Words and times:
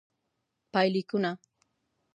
پایلیکونه: 0.73 1.31